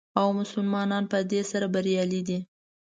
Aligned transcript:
او 0.19 0.27
مسلمانان 0.39 1.03
په 1.11 1.17
دې 1.31 1.41
سره 1.51 1.65
بریالي 1.73 2.21
دي. 2.27 2.39